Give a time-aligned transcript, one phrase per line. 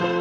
[0.00, 0.20] Krásný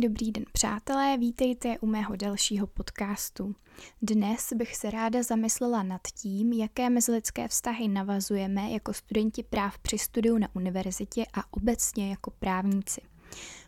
[0.00, 3.54] dobrý den, přátelé, vítejte u mého dalšího podcastu.
[4.02, 9.98] Dnes bych se ráda zamyslela nad tím, jaké mezilidské vztahy navazujeme jako studenti práv při
[9.98, 13.00] studiu na univerzitě a obecně jako právníci.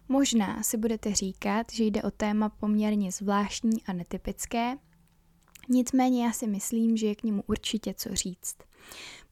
[0.08, 4.76] Možná si budete říkat, že jde o téma poměrně zvláštní a netypické,
[5.68, 8.56] nicméně já si myslím, že je k němu určitě co říct.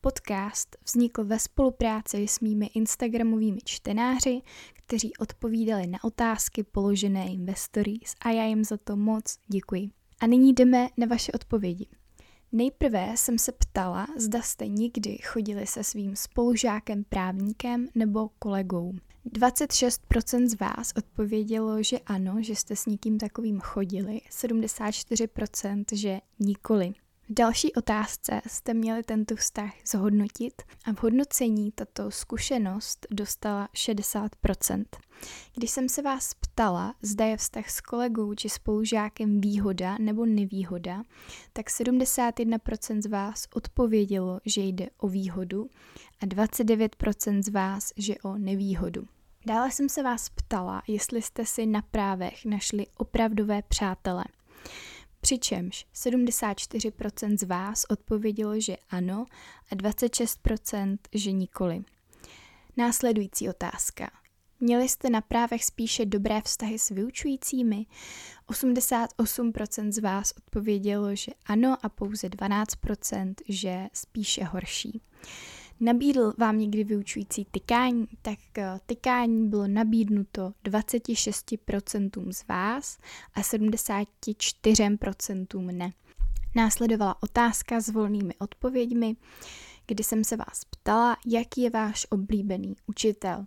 [0.01, 7.55] Podcast vznikl ve spolupráci s mými Instagramovými čtenáři, kteří odpovídali na otázky položené jim ve
[7.55, 9.91] stories a já jim za to moc děkuji.
[10.21, 11.87] A nyní jdeme na vaše odpovědi.
[12.53, 18.95] Nejprve jsem se ptala, zda jste nikdy chodili se svým spolužákem právníkem nebo kolegou.
[19.27, 26.95] 26% z vás odpovědělo, že ano, že jste s někým takovým chodili, 74% že nikoli.
[27.31, 34.85] V další otázce jste měli tento vztah zhodnotit a v hodnocení tato zkušenost dostala 60%.
[35.57, 41.03] Když jsem se vás ptala, zda je vztah s kolegou či spolužákem výhoda nebo nevýhoda,
[41.53, 45.71] tak 71% z vás odpovědělo, že jde o výhodu
[46.23, 49.09] a 29% z vás, že o nevýhodu.
[49.47, 54.25] Dále jsem se vás ptala, jestli jste si na právech našli opravdové přátele.
[55.21, 59.27] Přičemž 74% z vás odpovědělo, že ano
[59.73, 61.85] a 26% že nikoli.
[62.77, 64.11] Následující otázka.
[64.61, 67.87] Měli jste na právech spíše dobré vztahy s vyučujícími?
[68.49, 75.01] 88% z vás odpovědělo, že ano a pouze 12%, že spíše horší.
[75.81, 82.99] Nabídl vám někdy vyučující tykání, tak eh, tykání bylo nabídnuto 26% z vás
[83.35, 85.93] a 74% ne.
[86.55, 89.17] Následovala otázka s volnými odpověďmi,
[89.91, 93.47] kdy jsem se vás ptala, jaký je váš oblíbený učitel.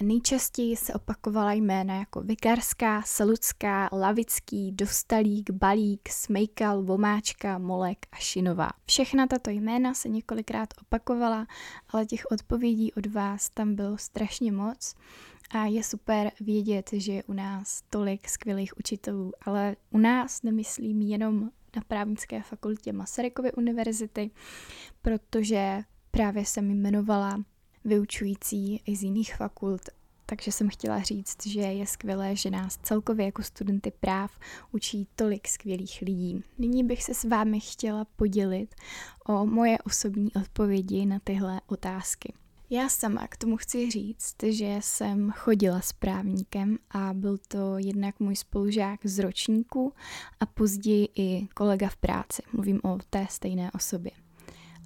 [0.00, 8.16] A nejčastěji se opakovala jména jako Vikarská, Saludská, Lavický, Dostalík, Balík, Smejkal, Vomáčka, Molek a
[8.16, 8.70] Šinová.
[8.86, 11.46] Všechna tato jména se několikrát opakovala,
[11.88, 14.94] ale těch odpovědí od vás tam bylo strašně moc.
[15.50, 21.02] A je super vědět, že je u nás tolik skvělých učitelů, ale u nás nemyslím
[21.02, 24.30] jenom na právnické fakultě Masarykovy univerzity,
[25.02, 27.44] protože právě jsem jmenovala
[27.84, 29.82] vyučující i z jiných fakult,
[30.26, 34.38] takže jsem chtěla říct, že je skvělé, že nás celkově jako studenty práv
[34.72, 36.44] učí tolik skvělých lidí.
[36.58, 38.74] Nyní bych se s vámi chtěla podělit
[39.28, 42.32] o moje osobní odpovědi na tyhle otázky.
[42.74, 48.20] Já sama k tomu chci říct, že jsem chodila s právníkem a byl to jednak
[48.20, 49.92] můj spolužák z ročníku
[50.40, 52.42] a později i kolega v práci.
[52.52, 54.10] Mluvím o té stejné osobě.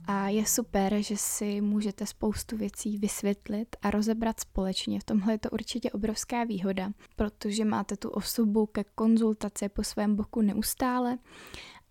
[0.05, 5.01] A je super, že si můžete spoustu věcí vysvětlit a rozebrat společně.
[5.01, 10.17] V tomhle je to určitě obrovská výhoda, protože máte tu osobu ke konzultaci po svém
[10.17, 11.19] boku neustále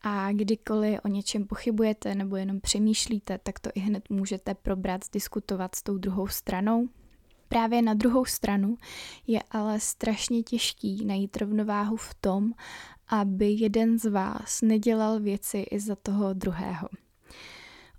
[0.09, 5.75] a kdykoliv o něčem pochybujete nebo jenom přemýšlíte, tak to i hned můžete probrat, diskutovat
[5.75, 6.89] s tou druhou stranou.
[7.47, 8.77] Právě na druhou stranu
[9.27, 12.53] je ale strašně těžký najít rovnováhu v tom,
[13.07, 16.89] aby jeden z vás nedělal věci i za toho druhého.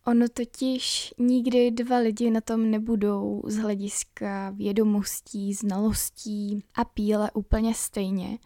[0.06, 7.74] Ono totiž nikdy dva lidi na tom nebudou z hlediska vědomostí, znalostí a píle úplně
[7.74, 8.38] stejně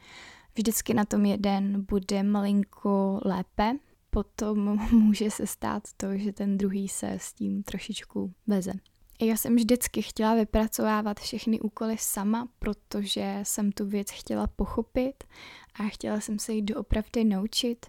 [0.55, 3.73] vždycky na tom jeden bude malinko lépe,
[4.11, 8.73] potom může se stát to, že ten druhý se s tím trošičku veze.
[9.21, 15.25] Já jsem vždycky chtěla vypracovávat všechny úkoly sama, protože jsem tu věc chtěla pochopit
[15.75, 17.87] a chtěla jsem se ji doopravdy naučit.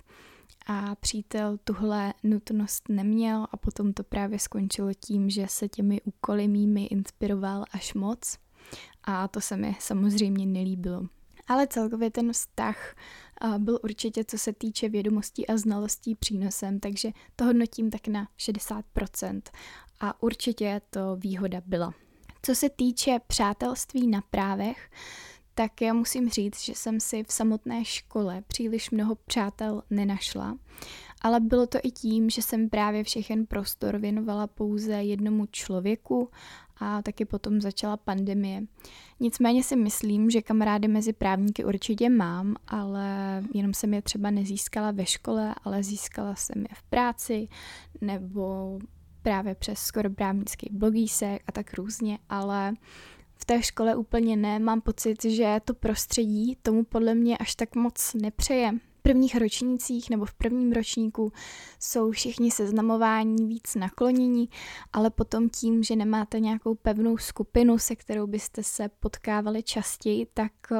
[0.66, 6.48] A přítel tuhle nutnost neměl a potom to právě skončilo tím, že se těmi úkoly
[6.48, 8.38] mými inspiroval až moc.
[9.04, 11.08] A to se mi samozřejmě nelíbilo.
[11.48, 12.96] Ale celkově ten vztah
[13.58, 19.42] byl určitě, co se týče vědomostí a znalostí, přínosem, takže to hodnotím tak na 60%
[20.00, 21.94] a určitě to výhoda byla.
[22.42, 24.92] Co se týče přátelství na právech,
[25.56, 30.58] tak já musím říct, že jsem si v samotné škole příliš mnoho přátel nenašla,
[31.22, 36.30] ale bylo to i tím, že jsem právě všechen prostor věnovala pouze jednomu člověku
[36.78, 38.62] a taky potom začala pandemie.
[39.20, 44.92] Nicméně si myslím, že kamarády mezi právníky určitě mám, ale jenom jsem je třeba nezískala
[44.92, 47.48] ve škole, ale získala jsem je v práci
[48.02, 48.80] nebo
[49.22, 52.74] právě přes skoro právnický blogísek a tak různě, ale
[53.36, 54.60] v té škole úplně ne.
[54.60, 58.72] Mám pocit, že to prostředí tomu podle mě až tak moc nepřeje.
[59.04, 61.32] V prvních ročnících nebo v prvním ročníku
[61.80, 64.50] jsou všichni seznamování víc naklonění,
[64.94, 70.52] ale potom tím, že nemáte nějakou pevnou skupinu, se kterou byste se potkávali častěji, tak
[70.72, 70.78] uh,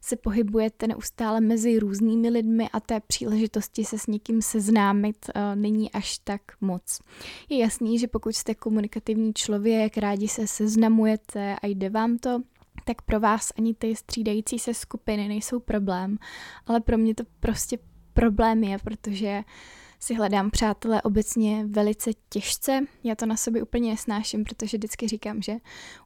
[0.00, 5.92] se pohybujete neustále mezi různými lidmi a té příležitosti se s někým seznámit uh, není
[5.92, 7.00] až tak moc.
[7.48, 12.42] Je jasný, že pokud jste komunikativní člověk, rádi se seznamujete a jde vám to,
[12.90, 16.18] tak pro vás ani ty střídající se skupiny nejsou problém,
[16.66, 17.78] ale pro mě to prostě
[18.12, 19.42] problém je, protože
[20.00, 22.80] si hledám přátelé obecně velice těžce.
[23.04, 25.56] Já to na sobě úplně nesnáším, protože vždycky říkám, že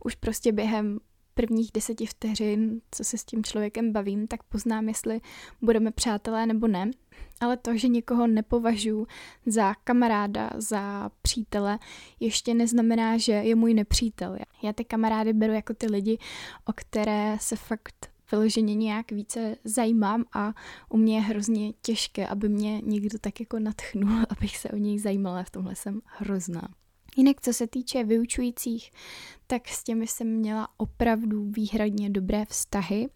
[0.05, 0.99] už prostě během
[1.35, 5.21] prvních deseti vteřin, co se s tím člověkem bavím, tak poznám, jestli
[5.63, 6.91] budeme přátelé nebo ne.
[7.41, 9.07] Ale to, že někoho nepovažuji
[9.47, 11.79] za kamaráda, za přítele,
[12.21, 14.37] ještě neznamená, že je můj nepřítel.
[14.63, 16.19] Já ty kamarády beru jako ty lidi,
[16.65, 20.55] o které se fakt vyloženě nějak více zajímám a
[20.89, 24.99] u mě je hrozně těžké, aby mě někdo tak jako natchnul, abych se o něj
[24.99, 25.43] zajímala.
[25.43, 26.69] V tomhle jsem hrozná.
[27.17, 28.91] Jinak co se týče vyučujících,
[29.47, 33.09] tak s těmi jsem měla opravdu výhradně dobré vztahy.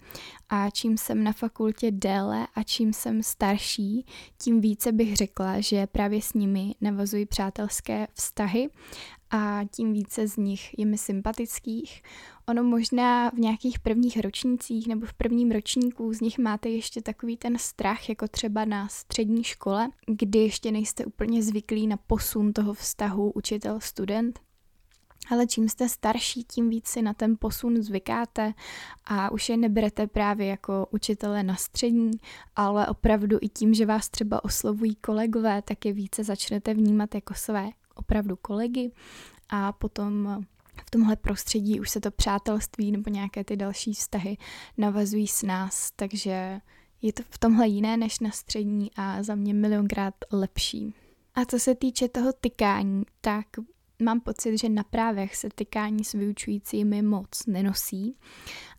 [0.49, 4.07] A čím jsem na fakultě déle a čím jsem starší,
[4.39, 8.69] tím více bych řekla, že právě s nimi navazuji přátelské vztahy
[9.31, 12.03] a tím více z nich je mi sympatických.
[12.49, 17.37] Ono možná v nějakých prvních ročnících nebo v prvním ročníku z nich máte ještě takový
[17.37, 22.75] ten strach, jako třeba na střední škole, kdy ještě nejste úplně zvyklí na posun toho
[22.75, 24.41] vztahu učitel-student.
[25.31, 28.55] Ale čím jste starší, tím víc si na ten posun zvykáte
[29.05, 32.11] a už je neberete právě jako učitele na střední,
[32.57, 37.35] ale opravdu i tím, že vás třeba oslovují kolegové, tak je více začnete vnímat jako
[37.35, 38.93] své opravdu kolegy
[39.49, 40.41] a potom
[40.87, 44.37] v tomhle prostředí už se to přátelství nebo nějaké ty další vztahy
[44.77, 46.61] navazují s nás, takže
[47.03, 50.95] je to v tomhle jiné než na střední a za mě milionkrát lepší.
[51.35, 53.47] A co se týče toho tykání, tak
[54.03, 58.17] mám pocit, že na právech se tykání s vyučujícími moc nenosí.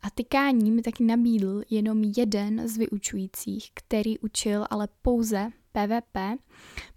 [0.02, 6.40] A tykání mi taky nabídl jenom jeden z vyučujících, který učil ale pouze PVP,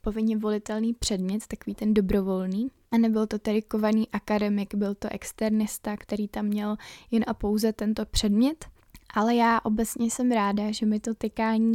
[0.01, 2.71] povinně volitelný předmět, takový ten dobrovolný.
[2.91, 6.77] A nebyl to tedy kovaný akademik, byl to externista, který tam měl
[7.11, 8.65] jen a pouze tento předmět.
[9.15, 11.73] Ale já obecně jsem ráda, že mi to tykání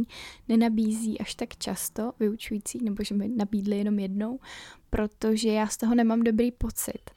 [0.48, 4.40] nenabízí až tak často vyučující, nebo že mi nabídli jenom jednou,
[4.90, 7.10] protože já z toho nemám dobrý pocit.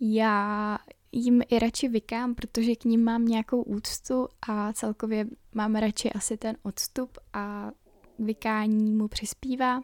[0.00, 0.78] Já
[1.12, 6.36] jim i radši vykám, protože k ním mám nějakou úctu a celkově mám radši asi
[6.36, 7.70] ten odstup a
[8.18, 9.80] vykání mu přispívá.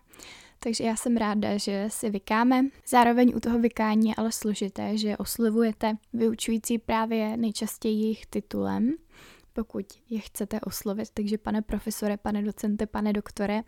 [0.63, 2.63] Takže já jsem ráda, že si vykáme.
[2.89, 8.93] Zároveň u toho vykání je ale složité, že oslovujete vyučující právě nejčastěji jejich titulem,
[9.53, 13.63] pokud je chcete oslovit, takže pane profesore, pane docente, pane doktore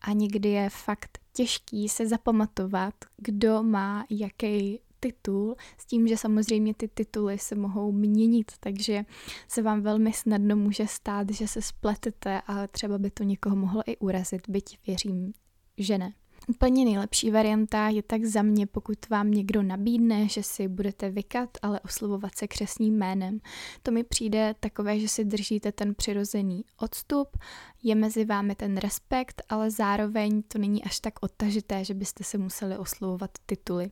[0.00, 6.74] a někdy je fakt těžký se zapamatovat, kdo má jaký titul, s tím, že samozřejmě
[6.74, 9.04] ty tituly se mohou měnit, takže
[9.48, 13.82] se vám velmi snadno může stát, že se spletete a třeba by to někoho mohlo
[13.86, 15.32] i urazit, byť věřím,
[15.78, 16.12] že ne.
[16.48, 21.50] Úplně nejlepší varianta je tak za mě, pokud vám někdo nabídne, že si budete vykat,
[21.62, 23.40] ale oslovovat se křesním jménem.
[23.82, 27.36] To mi přijde takové, že si držíte ten přirozený odstup,
[27.82, 32.38] je mezi vámi ten respekt, ale zároveň to není až tak odtažité, že byste se
[32.38, 33.90] museli oslovovat tituly.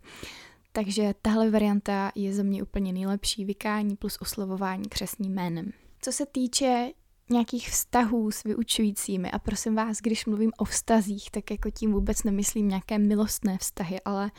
[0.76, 5.72] Takže tahle varianta je za mě úplně nejlepší, vykání plus oslovování křesním jménem.
[6.00, 6.90] Co se týče
[7.30, 12.24] nějakých vztahů s vyučujícími a prosím vás, když mluvím o vztazích, tak jako tím vůbec
[12.24, 14.30] nemyslím nějaké milostné vztahy, ale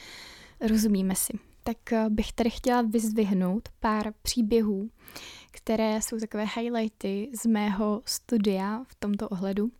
[0.61, 1.33] rozumíme si.
[1.63, 4.89] Tak eh, bych tady chtěla vyzdvihnout pár příběhů,
[5.51, 9.71] které jsou takové highlighty z mého studia v tomto ohledu.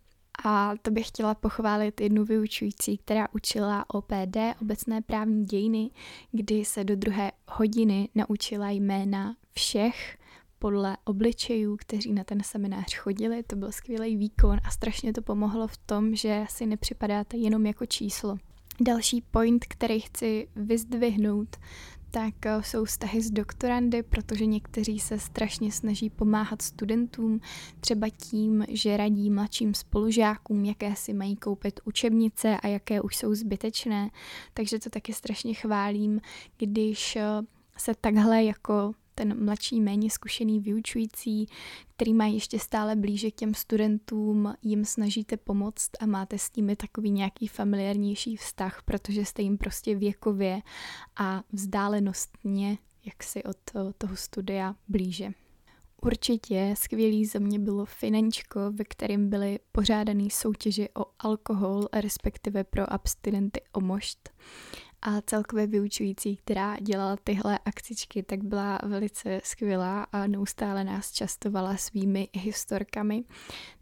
[0.44, 5.90] A to bych chtěla pochválit jednu vyučující, která učila OPD, obecné právní dějiny,
[6.32, 10.18] kdy se do druhé hodiny naučila jména všech
[10.58, 13.42] podle obličejů, kteří na ten seminář chodili.
[13.42, 17.86] To byl skvělý výkon a strašně to pomohlo v tom, že si nepřipadáte jenom jako
[17.86, 18.38] číslo.
[18.80, 21.56] Další point, který chci vyzdvihnout,
[22.16, 27.40] tak eh, jsou vztahy s doktorandy, protože někteří se strašně snaží pomáhat studentům,
[27.80, 33.34] třeba tím, že radí mladším spolužákům, jaké si mají koupit učebnice a jaké už jsou
[33.34, 34.10] zbytečné.
[34.54, 36.20] Takže to taky strašně chválím,
[36.56, 37.22] když eh,
[37.78, 41.46] se takhle jako ten mladší, méně zkušený vyučující,
[41.96, 46.76] který má ještě stále blíže k těm studentům, jim snažíte pomoct a máte s nimi
[46.76, 50.62] takový nějaký familiárnější vztah, protože jste jim prostě věkově
[51.16, 53.56] a vzdálenostně jaksi od
[53.98, 55.32] toho studia blíže.
[56.02, 62.92] Určitě skvělý za mě bylo Finančko, ve kterém byly pořádané soutěže o alkohol, respektive pro
[62.92, 64.30] abstinenty o mošt.
[65.02, 71.76] A celkově vyučující, která dělala tyhle akcičky, tak byla velice skvělá a neustále nás častovala
[71.76, 73.24] svými historkami,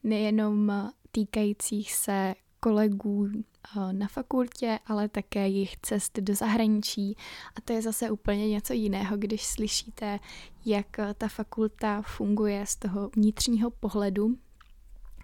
[0.03, 0.73] nejenom
[1.11, 7.17] týkajících se kolegů eh, na fakultě, ale také jejich cest do zahraničí.
[7.57, 10.19] A to je zase úplně něco jiného, když slyšíte,
[10.67, 10.87] jak
[11.19, 14.37] ta fakulta funguje z toho vnitřního pohledu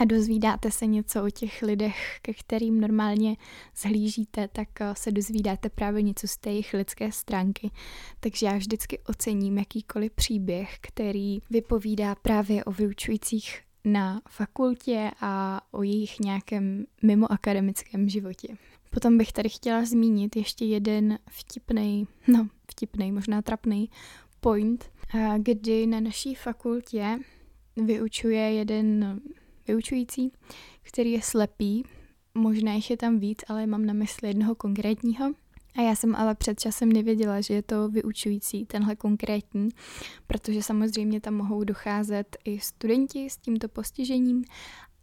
[0.00, 3.36] a dozvídáte se něco o těch lidech, ke kterým normálně
[3.76, 7.70] zhlížíte, tak eh, se dozvídáte právě něco z té jejich lidské stránky.
[8.20, 15.82] Takže já vždycky ocením jakýkoliv příběh, který vypovídá právě o vyučujících na fakultě a o
[15.82, 18.48] jejich nějakém mimoakademickém životě.
[18.90, 23.90] Potom bych tady chtěla zmínit ještě jeden vtipný, no vtipný, možná trapný
[24.40, 24.90] point,
[25.38, 27.18] kdy na naší fakultě
[27.76, 29.20] vyučuje jeden
[29.66, 30.32] vyučující,
[30.82, 31.84] který je slepý,
[32.34, 35.32] možná jich je tam víc, ale mám na mysli jednoho konkrétního.
[35.76, 39.68] A já jsem ale před časem nevěděla, že je to vyučující, tenhle konkrétní,
[40.26, 44.44] protože samozřejmě tam mohou docházet i studenti s tímto postižením.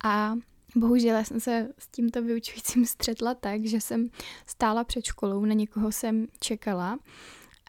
[0.03, 0.35] A
[0.75, 4.09] Bohužel jsem se s tímto vyučujícím střetla tak, že jsem
[4.45, 6.99] stála před školou, na někoho jsem čekala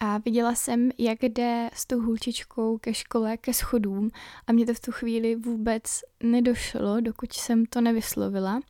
[0.00, 4.10] a viděla jsem, jak jde s tou hulčičkou ke škole, ke schodům
[4.46, 8.60] a mě to v tu chvíli vůbec nedošlo, dokud jsem to nevyslovila.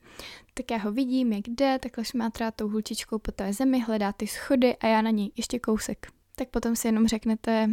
[0.55, 4.27] Tak já ho vidím, jak jde, takhle šmátrá tou hulčičkou po té zemi, hledá ty
[4.27, 6.07] schody a já na něj ještě kousek.
[6.35, 7.71] Tak potom si jenom řeknete,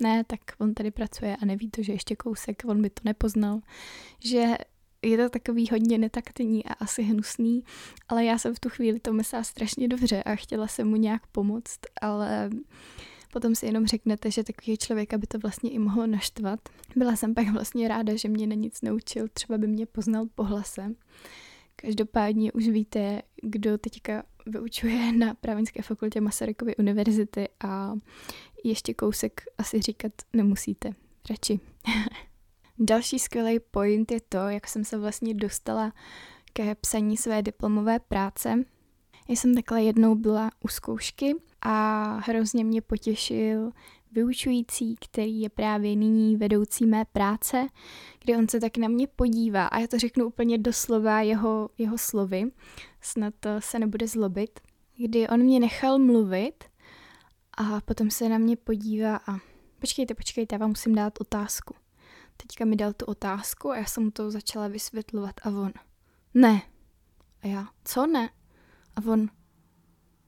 [0.00, 3.60] ne, tak on tady pracuje a neví to, že ještě kousek, on by to nepoznal,
[4.20, 4.56] že
[5.04, 7.64] je to takový hodně netaktní a asi hnusný,
[8.08, 11.26] ale já jsem v tu chvíli to myslela strašně dobře a chtěla jsem mu nějak
[11.26, 12.50] pomoct, ale
[13.32, 16.60] potom si jenom řeknete, že takový člověka by to vlastně i mohlo naštvat.
[16.96, 20.44] Byla jsem pak vlastně ráda, že mě na nic neučil, třeba by mě poznal po
[20.44, 20.94] hlase.
[21.76, 27.94] Každopádně už víte, kdo teďka vyučuje na právnické fakultě Masarykovy univerzity a
[28.64, 30.90] ještě kousek asi říkat nemusíte.
[31.30, 31.60] Radši.
[32.78, 35.92] Další skvělý point je to, jak jsem se vlastně dostala
[36.52, 38.64] ke psaní své diplomové práce.
[39.28, 43.70] Já jsem takhle jednou byla u zkoušky a hrozně mě potěšil
[44.12, 47.66] vyučující, který je právě nyní vedoucí mé práce,
[48.24, 51.98] kdy on se tak na mě podívá a já to řeknu úplně doslova jeho, jeho
[51.98, 52.44] slovy,
[53.00, 54.60] snad se nebude zlobit,
[54.96, 56.64] kdy on mě nechal mluvit
[57.56, 59.38] a potom se na mě podívá a
[59.78, 61.74] počkejte, počkejte, já vám musím dát otázku.
[62.36, 65.72] Teďka mi dal tu otázku a já jsem mu to začala vysvětlovat a on,
[66.34, 66.62] ne.
[67.42, 68.30] A já, co ne?
[68.96, 69.28] A on,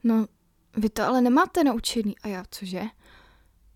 [0.05, 0.27] no,
[0.77, 2.19] vy to ale nemáte naučený.
[2.19, 2.83] A já, cože?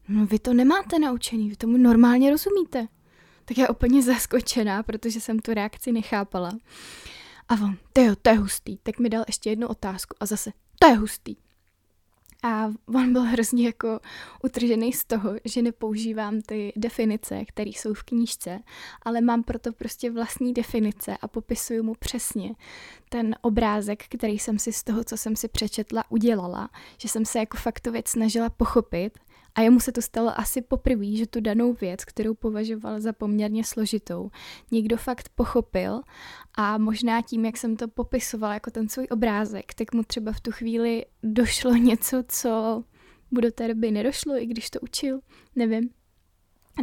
[0.08, 2.88] No, vy to nemáte naučený, vy tomu normálně rozumíte.
[3.44, 6.52] Tak já úplně zaskočená, protože jsem tu reakci nechápala.
[7.48, 8.78] A on, to to je hustý.
[8.78, 11.36] Tak mi dal ještě jednu otázku a zase, to je hustý.
[12.42, 14.00] A on byl hrozně jako
[14.44, 18.58] utržený z toho, že nepoužívám ty definice, které jsou v knížce,
[19.02, 22.54] ale mám proto prostě vlastní definice a popisuju mu přesně
[23.08, 27.38] ten obrázek, který jsem si z toho, co jsem si přečetla, udělala, že jsem se
[27.38, 29.18] jako fakt tu věc snažila pochopit
[29.60, 33.64] a jemu se to stalo asi poprvé, že tu danou věc, kterou považoval za poměrně
[33.64, 34.30] složitou,
[34.70, 36.00] někdo fakt pochopil
[36.54, 40.40] a možná tím, jak jsem to popisovala jako ten svůj obrázek, tak mu třeba v
[40.40, 42.84] tu chvíli došlo něco, co
[43.30, 45.20] mu do té doby nedošlo, i když to učil,
[45.56, 45.90] nevím.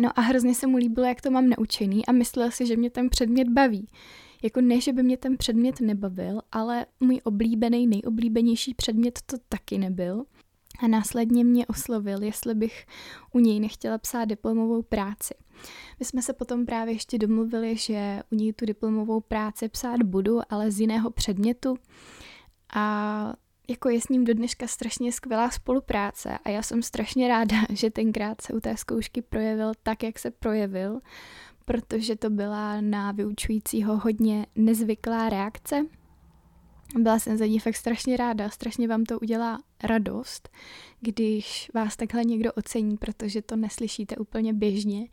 [0.02, 2.90] No a hrozně se mu líbilo, jak to mám naučený a myslel si, že mě
[2.90, 3.90] ten předmět baví.
[4.44, 9.78] Jako ne, že by mě ten předmět nebavil, ale můj oblíbený, nejoblíbenější předmět to taky
[9.78, 10.26] nebyl
[10.80, 12.86] a následně mě oslovil, jestli bych
[13.32, 15.34] u něj nechtěla psát diplomovou práci.
[16.00, 20.40] My jsme se potom právě ještě domluvili, že u něj tu diplomovou práci psát budu,
[20.50, 21.78] ale z jiného předmětu.
[22.74, 23.34] A
[23.70, 27.90] jako je s ním do dneška strašně skvělá spolupráce a já jsem strašně ráda, že
[27.90, 31.00] tenkrát se u té zkoušky projevil tak, jak se projevil,
[31.66, 35.86] protože to byla na vyučujícího hodně nezvyklá reakce
[36.96, 40.50] byla jsem za ní fakt strašně ráda, strašně vám to udělá radost,
[41.00, 45.08] když vás takhle někdo ocení, protože to neslyšíte úplně běžně.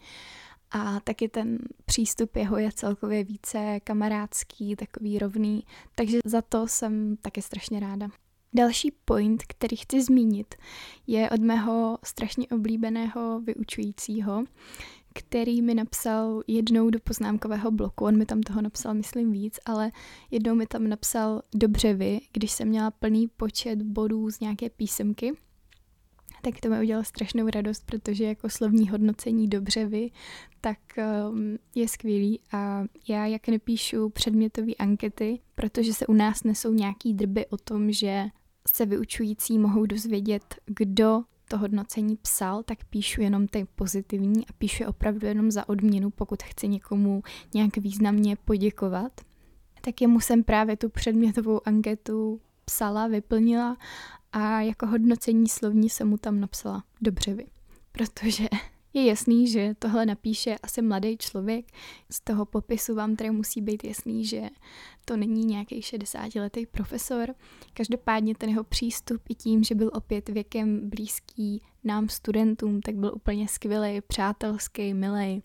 [0.71, 5.64] A taky ten přístup jeho je celkově více kamarádský, takový rovný,
[5.95, 8.09] takže za to jsem taky strašně ráda.
[8.54, 10.54] Další point, který chci zmínit,
[11.07, 14.45] je od mého strašně oblíbeného vyučujícího,
[15.14, 19.92] který mi napsal jednou do poznámkového bloku, on mi tam toho napsal, myslím, víc, ale
[20.30, 25.33] jednou mi tam napsal dobře vy, když jsem měla plný počet bodů z nějaké písemky,
[26.42, 30.11] tak to mi udělalo strašnou radost, protože jako slovní hodnocení dobře vy,
[30.61, 30.78] tak
[31.30, 32.40] um, je skvělý.
[32.52, 37.92] A já jak nepíšu předmětové ankety, protože se u nás nesou nějaký drby o tom,
[37.92, 38.25] že
[38.68, 41.23] se vyučující mohou dozvědět, kdo
[41.54, 46.42] to hodnocení psal, tak píšu jenom ty pozitivní a píšu opravdu jenom za odměnu, pokud
[46.42, 47.23] chci někomu
[47.54, 49.20] nějak významně poděkovat.
[49.80, 53.76] Tak jemu jsem právě tu předmětovou anketu psala, vyplnila
[54.32, 57.46] a jako hodnocení slovní jsem mu tam napsala dobře vy.
[57.92, 58.49] Protože
[58.95, 61.67] je jasný, že tohle napíše asi mladý člověk.
[62.11, 64.43] Z toho popisu vám tedy musí být jasný, že
[65.05, 67.35] to není nějaký 60-letý profesor.
[67.75, 73.13] Každopádně ten jeho přístup i tím, že byl opět věkem blízký nám studentům, tak byl
[73.15, 75.43] úplně skvělý, přátelský, milý.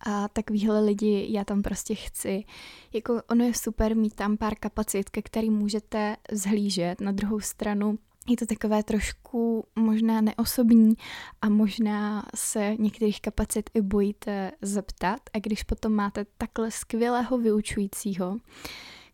[0.00, 2.44] A takovýhle lidi já tam prostě chci.
[2.92, 7.00] Jako ono je super mít tam pár kapacit, ke kterým můžete zhlížet.
[7.00, 10.94] Na druhou stranu je to takové trošku možná neosobní
[11.42, 15.20] a možná se některých kapacit i bojíte zeptat.
[15.32, 18.36] A když potom máte takhle skvělého vyučujícího,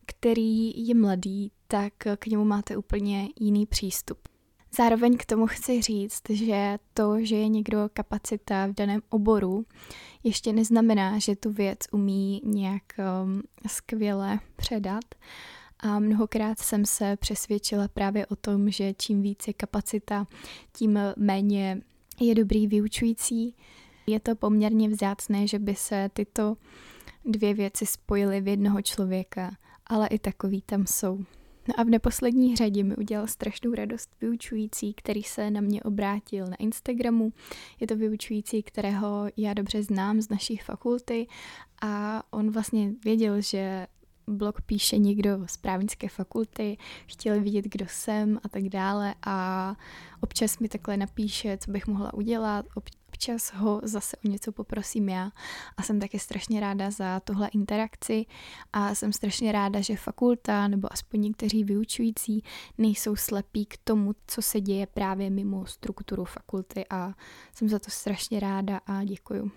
[0.06, 4.18] který je mladý, tak k němu máte úplně jiný přístup.
[4.76, 9.66] Zároveň k tomu chci říct, že to, že je někdo kapacita v daném oboru,
[10.24, 12.82] ještě neznamená, že tu věc umí nějak
[13.24, 15.04] um, skvěle předat.
[15.80, 20.26] A mnohokrát jsem se přesvědčila právě o tom, že čím víc je kapacita,
[20.72, 21.80] tím méně
[22.20, 23.54] je dobrý vyučující.
[24.06, 26.56] Je to poměrně vzácné, že by se tyto
[27.24, 29.50] dvě věci spojily v jednoho člověka,
[29.86, 31.24] ale i takový tam jsou.
[31.68, 36.46] No a v neposlední řadě mi udělal strašnou radost vyučující, který se na mě obrátil
[36.46, 37.32] na Instagramu.
[37.80, 41.26] Je to vyučující, kterého já dobře znám z naší fakulty
[41.82, 43.86] a on vlastně věděl, že
[44.28, 49.14] blog píše někdo z právnické fakulty, chtěl vidět, kdo jsem a tak dále.
[49.26, 49.76] A
[50.20, 52.66] občas mi takhle napíše, co bych mohla udělat,
[53.08, 55.30] občas ho zase o něco poprosím já.
[55.76, 58.26] A jsem taky strašně ráda za tuhle interakci.
[58.72, 62.42] A jsem strašně ráda, že fakulta nebo aspoň někteří vyučující
[62.78, 66.84] nejsou slepí k tomu, co se děje právě mimo strukturu fakulty.
[66.90, 67.14] A
[67.54, 69.50] jsem za to strašně ráda a děkuju.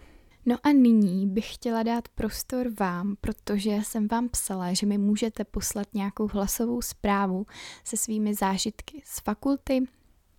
[0.46, 5.44] No a nyní bych chtěla dát prostor vám, protože jsem vám psala, že mi můžete
[5.44, 7.46] poslat nějakou hlasovou zprávu
[7.84, 9.84] se svými zážitky z fakulty,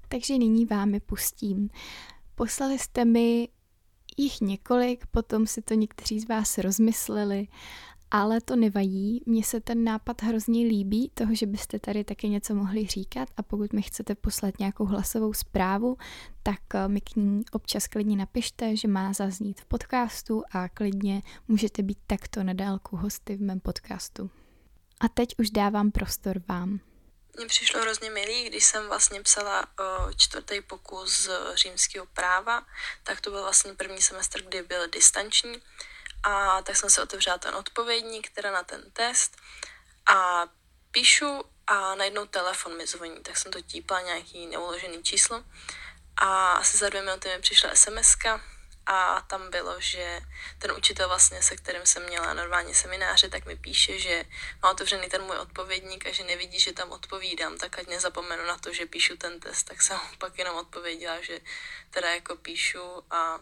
[0.09, 1.71] takže nyní vám je pustím.
[2.35, 3.49] Poslali jste mi
[4.17, 7.49] jich několik, potom si to někteří z vás rozmysleli
[8.15, 9.23] ale to nevadí.
[9.27, 13.43] Mně se ten nápad hrozně líbí, toho, že byste tady taky něco mohli říkat a
[13.43, 15.97] pokud mi chcete poslat nějakou hlasovou zprávu,
[16.43, 21.23] tak eh, mi k ní občas klidně napište, že má zaznít v podcastu a klidně
[21.49, 24.31] můžete být takto na dálku hosty v mém podcastu.
[25.01, 26.81] A teď už dávám prostor vám.
[27.37, 32.67] Mně přišlo hrozně milý, když jsem vlastně psala o čtvrtý pokus z římského práva,
[33.03, 35.63] tak to byl vlastně první semestr, kdy byl distanční
[36.23, 39.37] a tak jsem se otevřela ten odpovědník, teda na ten test
[40.07, 40.47] a
[40.91, 45.45] píšu a najednou telefon mi zvoní, tak jsem to típla nějaký neuložený číslo.
[46.17, 48.17] A asi za dvě minuty mi přišla sms
[48.87, 50.21] a tam bylo, že
[50.59, 54.25] ten učitel vlastně, se kterým jsem měla normálně semináře, tak mi píše, že
[54.63, 58.59] má otevřený ten můj odpovědník a že nevidí, že tam odpovídám, tak ať nezapomenu na
[58.59, 61.41] to, že píšu ten test, tak jsem pak jenom odpověděla, že
[61.91, 63.39] teda jako píšu a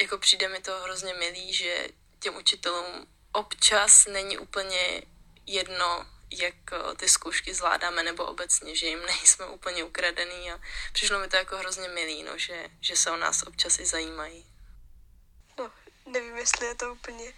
[0.00, 1.88] jako přijde mi to hrozně milý, že
[2.20, 5.02] těm učitelům občas není úplně
[5.46, 10.60] jedno, jak eh, ty zkoušky zvládáme, nebo obecně, že jim nejsme úplně ukradený a
[10.92, 14.46] přišlo mi to jako hrozně milý, no, že, že se o nás občas i zajímají.
[15.58, 15.72] No,
[16.06, 17.32] nevím, jestli je to úplně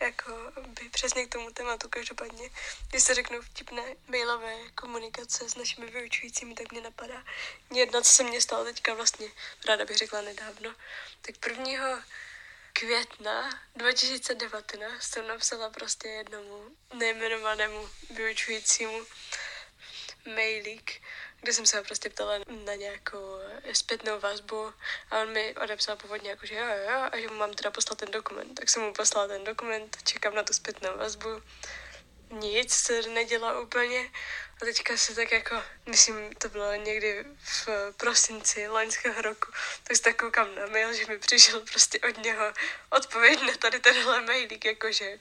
[0.00, 2.50] jako by přesně k tomu tématu každopádně.
[2.90, 7.24] Když se řeknu vtipné mailové komunikace s našimi vyučujícími, tak mě napadá
[7.74, 9.28] jedna, co se mně stalo teďka vlastně,
[9.68, 10.74] ráda bych řekla nedávno.
[11.22, 11.98] Tak prvního
[12.72, 19.06] května 2019 jsem napsala prostě jednomu nejmenovanému vyučujícímu
[20.34, 21.02] mailík,
[21.40, 23.38] kde jsem se ho prostě ptala na nějakou
[23.72, 24.72] zpětnou vazbu
[25.10, 27.98] a on mi odepsal původně jako, že jo, jo, a že mu mám teda poslat
[27.98, 28.54] ten dokument.
[28.54, 31.42] Tak jsem mu poslala ten dokument, čekám na tu zpětnou vazbu.
[32.30, 34.10] Nic se nedělá úplně.
[34.62, 39.52] A teďka se tak jako, myslím, to bylo někdy v prosinci loňského roku,
[39.84, 42.52] tak se tak koukám na mail, že mi přišel prostě od něho
[42.90, 45.18] odpověď na tady tenhle mailík, jakože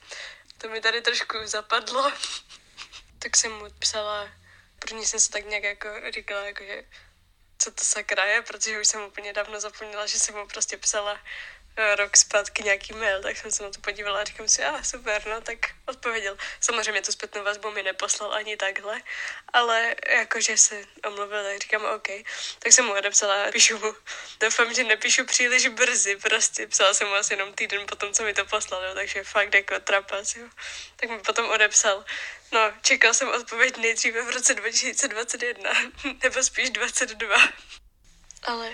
[0.58, 2.12] to mi tady trošku zapadlo.
[3.20, 4.32] tak jsem mu psala,
[4.86, 6.84] první jsem se tak nějak jako říkala, jako, že
[7.58, 11.20] co to sakra je, protože už jsem úplně dávno zapomněla, že jsem mu prostě psala
[11.96, 14.84] rok zpátky nějaký mail, tak jsem se na to podívala a říkám si, a ah,
[14.84, 16.38] super, no tak odpověděl.
[16.60, 19.02] Samozřejmě tu zpětnou vazbu mi neposlal ani takhle,
[19.54, 22.08] ale jakože se omluvil, tak říkám OK.
[22.60, 23.96] Tak jsem mu odepsala, píšu mu,
[24.40, 28.34] doufám, že nepíšu příliš brzy, prostě psala jsem mu asi jenom týden potom, co mi
[28.34, 30.48] to poslal, jo, takže fakt jako trapas, jo.
[30.96, 32.06] Tak mi potom odepsal,
[32.52, 35.72] no, čekal jsem odpověď nejdříve v roce 2021,
[36.24, 37.38] nebo spíš 22.
[38.44, 38.72] Ale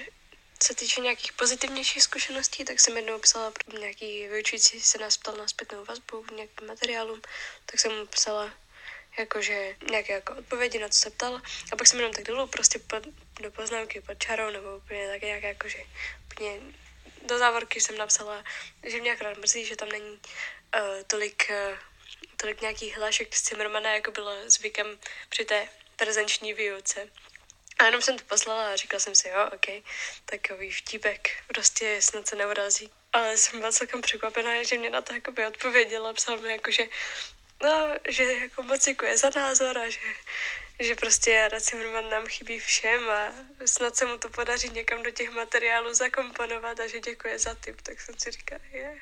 [0.64, 5.48] co týče nějakých pozitivnějších zkušeností, tak jsem jednou psala nějaký vyučující se nás ptal na
[5.48, 7.22] zpětnou vazbu k nějakým materiálům,
[7.66, 8.54] tak jsem mu psala
[9.18, 12.80] jakože nějaké jako odpovědi, na co se ptal a pak jsem jenom tak dolů prostě
[12.80, 13.04] pod,
[13.42, 15.78] do poznámky pod čarou nebo úplně tak nějak jakože
[16.32, 16.60] úplně
[17.26, 18.44] do závorky jsem napsala,
[18.84, 20.20] že mě akorát mrzí, že tam není uh,
[21.08, 21.78] tolik, uh,
[22.38, 27.10] tolik nějakých hlášek z Cimrmana, jako bylo zvykem při té prezenční výuce.
[27.82, 29.84] A jenom jsem to poslala a říkala jsem si, jo, ok,
[30.26, 32.90] takový vtípek, prostě snad se neurazí.
[33.14, 36.84] Ale jsem byla celkem překvapená, že mě na to jakoby odpověděla, psal mi jako, že
[37.64, 40.00] no, že jako moc děkuje za názor a že,
[40.80, 43.34] že prostě Jara Zimmerman nám chybí všem a
[43.66, 47.82] snad se mu to podaří někam do těch materiálů zakomponovat a že děkuje za tip,
[47.82, 48.80] tak jsem si říkala, je.
[48.80, 48.98] Yeah.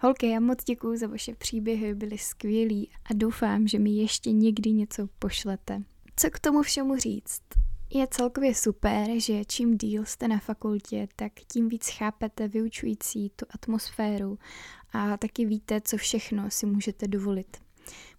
[0.00, 4.70] Holky, já moc děkuji za vaše příběhy, byly skvělí a doufám, že mi ještě někdy
[4.70, 5.82] něco pošlete.
[6.20, 7.42] Co k tomu všemu říct?
[7.90, 13.46] Je celkově super, že čím díl jste na fakultě, tak tím víc chápete vyučující tu
[13.50, 14.38] atmosféru
[14.92, 17.56] a taky víte, co všechno si můžete dovolit.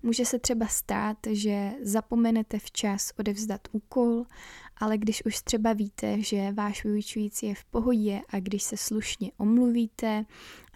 [0.03, 4.23] Může se třeba stát, že zapomenete včas odevzdat úkol,
[4.77, 9.31] ale když už třeba víte, že váš vyučující je v pohodě a když se slušně
[9.37, 10.25] omluvíte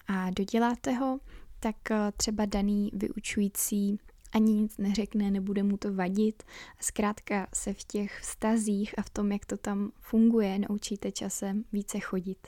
[0.08, 1.20] a doděláte ho,
[1.60, 1.76] tak
[2.18, 4.00] třeba daný vyučující
[4.34, 6.44] ani nic neřekne, nebude mu to vadit
[6.80, 12.00] zkrátka se v těch vztazích a v tom, jak to tam funguje, naučíte časem více
[12.00, 12.48] chodit.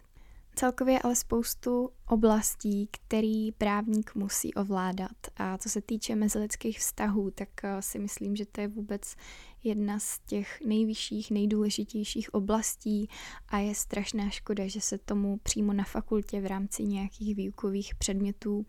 [0.55, 5.15] Celkově ale spoustu oblastí, který právník musí ovládat.
[5.37, 9.15] A co se týče mezilidských vztahů, tak eh, si myslím, že to je vůbec
[9.63, 13.09] jedna z těch nejvyšších, nejdůležitějších oblastí
[13.47, 18.65] a je strašná škoda, že se tomu přímo na fakultě v rámci nějakých výukových předmětů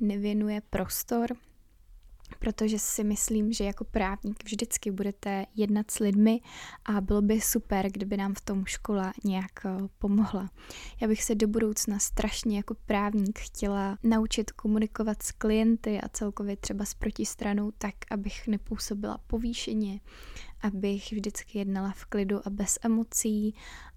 [0.00, 1.36] nevěnuje prostor,
[2.38, 6.40] protože si myslím, že jako právník vždycky budete jednat s lidmi
[6.84, 10.50] a bylo by super, kdyby nám v tom škola nějak eh, pomohla.
[11.00, 16.56] Já bych se do budoucna strašně jako právník chtěla naučit komunikovat s klienty a celkově
[16.56, 20.00] třeba s protistranou tak, abych nepůsobila povýšeně,
[20.60, 23.54] abych vždycky jednala v klidu a bez emocí,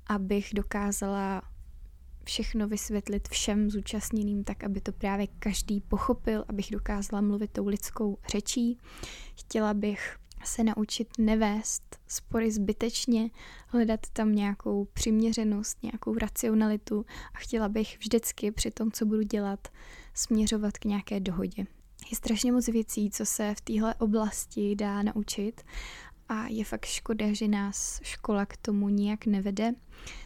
[0.07, 1.41] abych dokázala
[2.27, 8.17] všechno vysvětlit všem zúčastněným tak, aby to právě každý pochopil, abych dokázala mluvit tou lidskou
[8.31, 8.77] řečí.
[9.35, 13.29] Chtěla bych se naučit nevést spory zbytečně,
[13.67, 19.67] hledat tam nějakou přiměřenost, nějakou racionalitu a chtěla bych vždycky při tom, co budu dělat,
[20.13, 21.65] směřovat k nějaké dohodě.
[22.11, 25.61] Je strašně moc věcí, co se v téhle oblasti dá naučit
[26.29, 29.71] a je fakt škoda, že nás škola k tomu nijak nevede,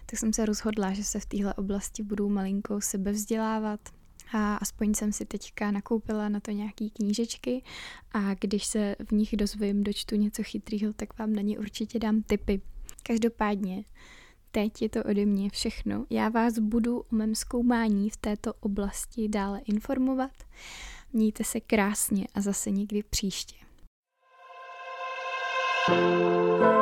[0.06, 3.80] tak jsem se rozhodla, že se v téhle oblasti budu malinkou sebevzdělávat
[4.34, 7.64] a aspoň jsem si teďka nakoupila na to nějaký knížečky
[8.12, 12.24] a když se v nich dozvím, dočtu něco chytrýho, tak vám na ně určitě dám
[12.24, 12.62] tipy.
[13.04, 13.84] Každopádně,
[14.52, 16.06] teď je to ode mě všechno.
[16.10, 20.32] Já vás budu o mém zkoumání v této oblasti dále informovat.
[21.14, 23.61] Mějte se krásně a zase někdy příště.
[25.92, 26.81] Thank you.